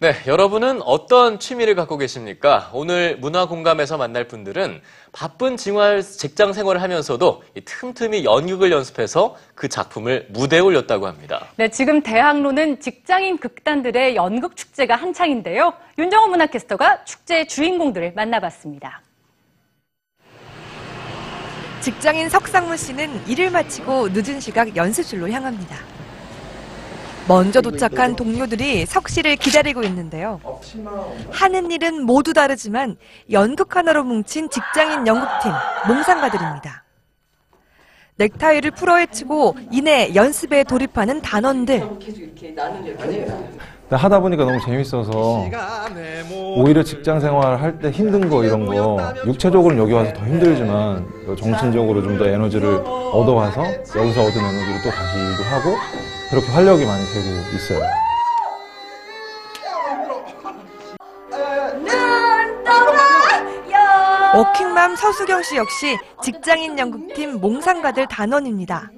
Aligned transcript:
네, 0.00 0.14
여러분은 0.28 0.80
어떤 0.82 1.40
취미를 1.40 1.74
갖고 1.74 1.98
계십니까? 1.98 2.70
오늘 2.72 3.16
문화 3.18 3.46
공감에서 3.46 3.96
만날 3.96 4.28
분들은 4.28 4.80
바쁜 5.10 5.56
직장 5.56 6.52
생활을 6.52 6.80
하면서도 6.82 7.42
이 7.56 7.60
틈틈이 7.62 8.24
연극을 8.24 8.70
연습해서 8.70 9.34
그 9.56 9.66
작품을 9.68 10.28
무대에 10.30 10.60
올렸다고 10.60 11.08
합니다. 11.08 11.46
네, 11.56 11.68
지금 11.68 12.00
대학로는 12.00 12.78
직장인 12.78 13.38
극단들의 13.38 14.14
연극 14.14 14.54
축제가 14.54 14.94
한창인데요. 14.94 15.74
윤정호 15.98 16.28
문화캐스터가 16.28 17.04
축제의 17.04 17.48
주인공들을 17.48 18.12
만나봤습니다. 18.14 19.02
직장인 21.80 22.28
석상무 22.28 22.76
씨는 22.76 23.26
일을 23.26 23.50
마치고 23.50 24.10
늦은 24.10 24.38
시각 24.38 24.76
연습실로 24.76 25.28
향합니다. 25.28 25.76
먼저 27.28 27.60
도착한 27.60 28.16
동료들이 28.16 28.86
석 28.86 29.08
씨를 29.08 29.36
기다리고 29.36 29.82
있는데요. 29.82 30.40
하는 31.30 31.70
일은 31.70 32.02
모두 32.04 32.32
다르지만 32.32 32.96
연극 33.30 33.76
하나로 33.76 34.02
뭉친 34.04 34.48
직장인 34.48 35.06
연극팀 35.06 35.52
몽상가들입니다. 35.88 36.84
넥타이를 38.16 38.70
풀어헤치고 38.72 39.56
이내 39.70 40.12
연습에 40.14 40.64
돌입하는 40.64 41.20
단원들. 41.20 41.86
하다 43.90 44.20
보니까 44.20 44.44
너무 44.44 44.60
재밌어서 44.64 45.46
오히려 46.56 46.82
직장 46.82 47.20
생활 47.20 47.60
할 47.60 47.78
때 47.78 47.90
힘든 47.90 48.28
거 48.28 48.42
이런 48.44 48.66
거 48.66 48.98
육체적으로는 49.26 49.82
여기 49.82 49.92
와서 49.92 50.12
더 50.14 50.24
힘들지만 50.26 51.06
정신적으로 51.38 52.02
좀 52.02 52.18
더 52.18 52.26
에너지를 52.26 52.66
얻어와서 52.84 53.62
여기서 53.96 54.22
얻은 54.22 54.40
에너지를 54.40 54.82
또 54.82 54.90
다시 54.90 55.18
일도 55.18 55.42
하고 55.44 55.76
그렇게 56.30 56.46
활력이 56.48 56.84
많이 56.84 57.04
되고 57.06 57.56
있어요. 57.56 57.80
워킹맘 64.36 64.94
서수경 64.96 65.42
씨 65.42 65.56
역시 65.56 65.98
직장인 66.22 66.78
연극팀 66.78 67.40
몽상가들 67.40 68.06
단원입니다. 68.08 68.90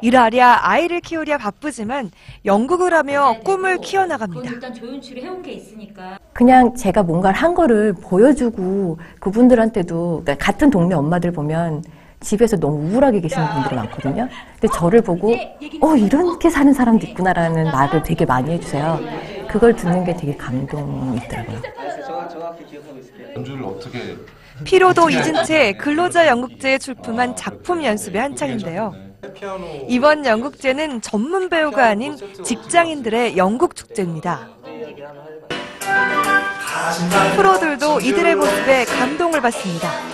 일하랴 0.00 0.60
아이를 0.62 1.00
키우랴 1.00 1.38
바쁘지만 1.38 2.10
연극을 2.44 2.92
하며 2.92 3.36
꿈을 3.44 3.78
키워나갑니다. 3.78 4.50
일단 4.50 4.74
조연출을 4.74 5.22
해온 5.22 5.42
게 5.42 5.52
있으니까. 5.52 6.18
그냥 6.32 6.74
제가 6.74 7.02
뭔가를 7.02 7.36
한 7.36 7.54
거를 7.54 7.92
보여주고 7.92 8.98
그분들한테도 9.20 10.22
그러니까 10.24 10.44
같은 10.44 10.70
동네 10.70 10.94
엄마들 10.94 11.30
보면 11.30 11.84
집에서 12.24 12.56
너무 12.56 12.90
우울하게 12.90 13.20
계시는 13.20 13.46
분들이 13.52 13.76
많거든요. 13.76 14.28
근데 14.60 14.74
저를 14.74 15.02
보고 15.02 15.34
어 15.80 15.96
이렇게 15.96 16.50
사는 16.50 16.72
사람도 16.72 17.06
있구나라는 17.06 17.70
말을 17.70 18.02
되게 18.02 18.24
많이 18.24 18.52
해주세요. 18.52 18.98
그걸 19.48 19.76
듣는 19.76 20.04
게 20.04 20.16
되게 20.16 20.36
감동이 20.36 21.18
있더라고요. 21.18 21.60
연주를 23.36 23.64
어떻게 23.64 24.16
피로도 24.64 25.10
잊은 25.10 25.44
채 25.44 25.72
근로자 25.72 26.26
연극제에 26.26 26.78
출품한 26.78 27.36
작품 27.36 27.84
연습의 27.84 28.20
한창인데요. 28.20 28.94
이번 29.88 30.24
연극제는 30.24 31.00
전문 31.00 31.48
배우가 31.48 31.86
아닌 31.86 32.16
직장인들의 32.44 33.36
연극 33.36 33.74
축제입니다. 33.74 34.48
프로들도 37.36 38.00
이들의 38.00 38.36
모습에 38.36 38.84
감동을 38.84 39.40
받습니다. 39.40 40.13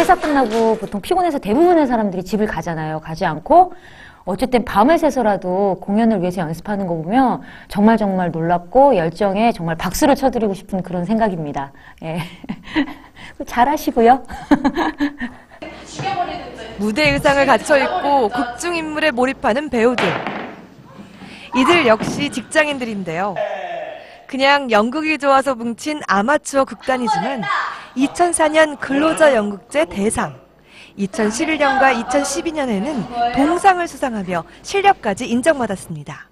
회사 0.00 0.14
끝나고 0.14 0.78
보통 0.78 1.02
피곤해서 1.02 1.38
대부분의 1.38 1.86
사람들이 1.86 2.24
집을 2.24 2.46
가잖아요. 2.46 3.00
가지 3.00 3.26
않고 3.26 3.74
어쨌든 4.24 4.64
밤을 4.64 4.96
새서라도 4.96 5.76
공연을 5.82 6.22
위해서 6.22 6.40
연습하는 6.40 6.86
거 6.86 6.94
보면 6.94 7.42
정말 7.68 7.98
정말 7.98 8.30
놀랍고 8.30 8.96
열정에 8.96 9.52
정말 9.52 9.76
박수를 9.76 10.14
쳐드리고 10.14 10.54
싶은 10.54 10.82
그런 10.82 11.04
생각입니다. 11.04 11.72
예. 12.02 12.20
잘하시고요. 13.46 14.22
무대 16.78 17.10
의상을 17.10 17.44
갖춰 17.44 17.76
입고 17.76 18.30
극중 18.30 18.76
인물에 18.76 19.10
몰입하는 19.10 19.68
배우들. 19.68 20.06
이들 21.56 21.86
역시 21.86 22.30
직장인들인데요. 22.30 23.34
그냥 24.26 24.70
연극이 24.70 25.18
좋아서 25.18 25.54
뭉친 25.54 26.00
아마추어 26.06 26.64
극단이지만 26.64 27.42
2004년 27.96 28.78
근로자 28.78 29.34
연극제 29.34 29.86
대상, 29.86 30.38
2011년과 30.98 32.04
2012년에는 32.04 33.34
동상을 33.36 33.86
수상하며 33.86 34.44
실력까지 34.62 35.28
인정받았습니다. 35.28 36.28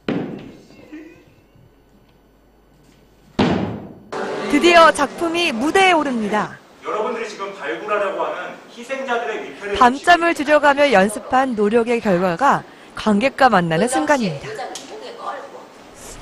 드디어 4.51 4.91
작품이 4.91 5.53
무대에 5.53 5.93
오릅니다. 5.93 6.59
여러분들이 6.85 7.29
지금 7.29 7.55
발굴하려고 7.55 8.23
하는 8.23 8.55
희생자들의 8.77 9.43
위패를 9.45 9.75
밤잠을 9.77 10.35
줄여가며 10.35 10.93
연습한 10.93 11.55
노력의 11.55 12.01
결과가 12.01 12.63
관객과 12.95 13.51
만나는 13.51 13.87
순간입니다. 13.89 14.49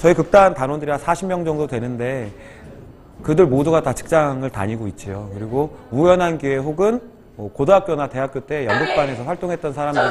저희 0.00 0.12
극단 0.12 0.52
단원들이 0.54 0.90
한 0.90 1.00
40명 1.00 1.44
정도 1.44 1.66
되는데 1.66 2.30
그들 3.22 3.46
모두가 3.46 3.82
다 3.82 3.92
직장을 3.92 4.48
다니고 4.50 4.86
있지요. 4.88 5.30
그리고 5.34 5.76
우연한 5.90 6.38
기회 6.38 6.56
혹은 6.56 7.00
뭐 7.34 7.50
고등학교나 7.52 8.08
대학교 8.08 8.40
때 8.40 8.66
연극반에서 8.66 9.24
활동했던 9.24 9.72
사람들이 9.72 10.06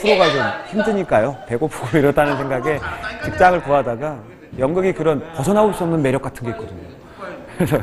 프로가 0.00 0.30
좀 0.30 0.42
힘드니까요. 0.66 1.36
배고프고 1.46 1.96
이러다는 1.98 2.36
생각에 2.36 2.78
직장을 3.24 3.62
구하다가 3.62 4.18
연극이 4.58 4.92
그런 4.92 5.22
벗어나올 5.34 5.72
수 5.74 5.84
없는 5.84 6.02
매력 6.02 6.22
같은 6.22 6.44
게 6.44 6.50
있거든요. 6.50 6.88
그래서 7.56 7.78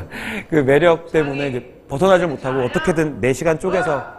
그 0.49 0.55
매력 0.55 1.11
때문에 1.11 1.63
벗어나질 1.87 2.27
못하고 2.27 2.61
어떻게든 2.63 3.21
4시간 3.21 3.59
쪼개서 3.59 4.14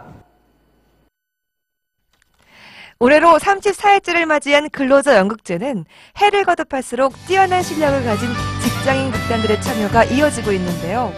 올해로 2.99 3.37
34회째를 3.37 4.25
맞이한 4.25 4.69
근로자 4.71 5.17
연극제는 5.17 5.85
해를 6.17 6.43
거듭할수록 6.43 7.13
뛰어난 7.27 7.61
실력을 7.61 8.03
가진 8.03 8.29
직장인 8.63 9.11
극단들의 9.11 9.61
참여가 9.61 10.03
이어지고 10.05 10.51
있는데요. 10.53 11.13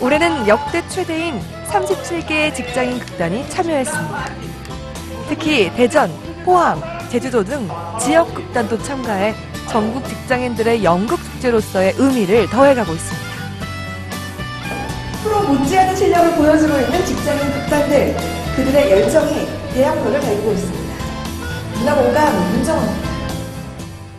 올해는 0.00 0.46
역대 0.46 0.86
최대인 0.88 1.40
37개의 1.68 2.54
직장인 2.54 2.98
극단이 2.98 3.48
참여했습니다. 3.48 4.26
특히 5.30 5.72
대전, 5.74 6.10
포항, 6.44 6.82
제주도 7.08 7.42
등 7.42 7.66
지역 7.98 8.34
극단도 8.34 8.82
참가해 8.82 9.34
전국 9.70 10.06
직장인들의 10.06 10.84
연극 10.84 11.18
축제로서의 11.18 11.94
의미를 11.96 12.46
더해가고 12.50 12.92
있습니다. 12.92 13.26
프로 15.22 15.42
못지않은 15.44 15.96
실력을 15.96 16.36
보여주고 16.36 16.78
있는 16.78 17.04
직장인 17.06 17.52
극단들, 17.52 18.16
그들의 18.54 18.90
열정이 18.90 19.46
대학로를 19.72 20.20
달고 20.20 20.52
있습니다. 20.52 20.85
문화공감 21.78 22.54
윤정원 22.54 23.05